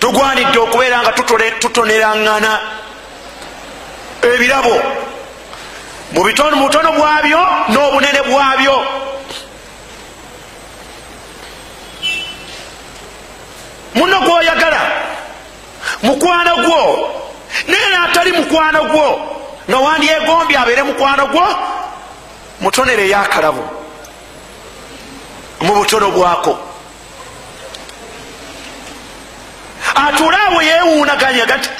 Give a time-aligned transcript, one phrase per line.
[0.00, 1.12] tugwanidde okubeera nga
[1.60, 2.52] tutoneraŋŋana
[4.22, 4.76] ebirabo
[6.12, 8.76] mu butono bwabyo n'obunene bwabyo.
[13.94, 14.82] Muno gwoyagala
[16.02, 16.80] mukwano gwo
[17.68, 19.06] naye naatali mukwano gwo
[19.68, 21.46] nga wandyegombye abeere mukwano gwo
[22.60, 23.64] mutonere eyakalabo
[25.60, 26.65] mu butono bwako
[29.96, 31.70] atuule awo yewuunaganya gati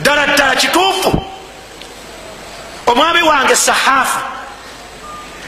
[0.00, 1.24] ddala ddala kituufu.
[2.86, 4.20] Omwami wange sahaafu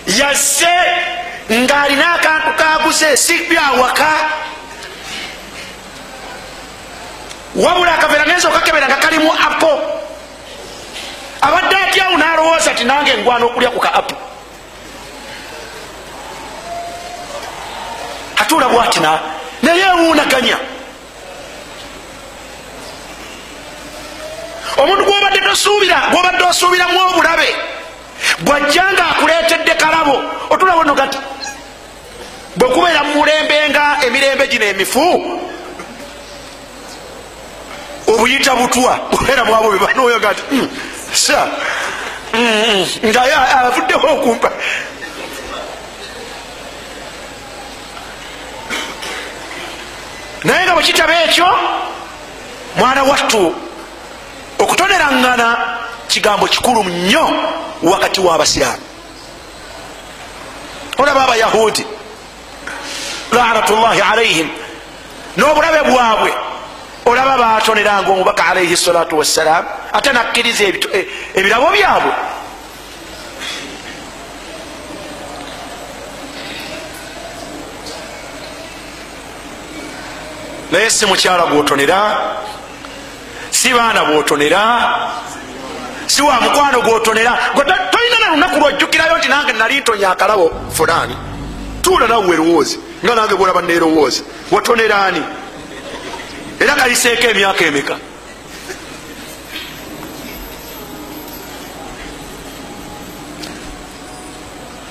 [0.06, 0.77] yazze
[1.52, 4.11] ng'alina akantu kaguze si byawaka
[7.55, 9.72] wabula akaveera ngenza okakebera nga kalimu apo.
[11.41, 14.34] Abadde atyawo n'alowooza ti nange engwana okulya ku ka apo
[18.37, 19.01] atuula bwati
[19.62, 20.59] naye ewuunaganya
[24.77, 27.48] omuntu gwobadde tosuubira gwobadde osuubiramu obulabe
[28.41, 30.17] bwajja nga akuleetedde kalabo
[30.50, 31.19] otulabo no gati
[32.56, 35.05] bwekubeera mumulembe nga emirembe gino emifu
[38.06, 40.69] obuyita butwa bubeera mwabo bebanoyo gati hmm,
[41.12, 41.48] sa
[42.33, 43.23] hmm, hmm, nga
[43.67, 44.51] avuddeho okumpa
[50.45, 51.48] naye nga bwekitaba ekyo
[52.77, 53.55] mwana wattu
[54.59, 55.48] okutoneraŋŋana
[56.09, 57.25] kigambo kikulu nnyo
[57.83, 58.83] wakati w'abasiraamu
[60.98, 61.86] olaba abayahudi
[63.33, 64.48] lanatullahi alaihim
[65.36, 66.33] n'obulabe bwabwe
[67.06, 72.12] olaba batoneranga omubaka alaihi salatu wassalaamu ate nakkiriza e, ebirabo byabwe
[80.73, 81.98] naye si mukyala gwotonera
[83.51, 84.62] si baana bwotonera
[86.07, 91.17] si wa mukwano gwotonera tolina na lunaku lwojjukirayo nti nange nali ntonya akalabo fulani.
[91.83, 95.23] Tuula nawe werowoozi nga nange bwolaba nerowoozi watoneraani
[96.61, 97.97] era kayiseeko emyaka emeka?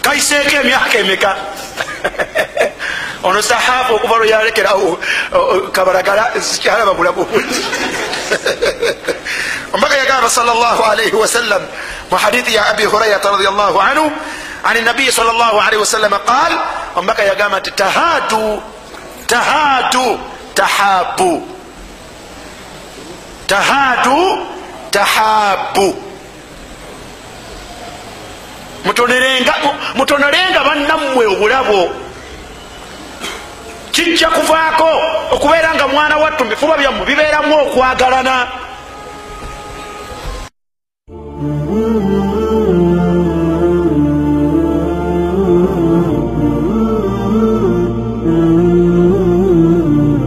[0.01, 1.35] Kayiseeko emyaka emeka
[3.23, 4.99] ono sahaafu okuva lwe yalekerawo
[5.71, 7.27] kabalagala kyalaba bulabu
[9.73, 11.61] ombaka yagamba sal llah alaihi wasallam
[12.11, 14.11] mu hadithi ya abi hurairata radiallahu anhu
[14.63, 16.53] an nabiyi sal llah alaihi wasallam qal
[16.95, 18.61] ombaka yagamba nti tahadu
[19.27, 21.41] tahadu tahabu.
[23.47, 24.21] Tahadu
[24.91, 25.89] tahabu.
[29.95, 31.91] Mutonerenga bannammwe obulabo
[33.93, 34.89] kijja kuvaako
[35.31, 38.35] okubeera nga mwana wattu mubifuba byammwe bibeeramu okwagalana
[41.07, 42.12] mm -hmm.